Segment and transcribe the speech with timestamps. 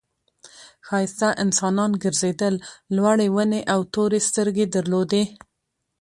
[0.87, 2.55] ښایسته انسانان گرځېدل
[2.95, 5.23] لوړې ونې او تورې سترګې درلودې.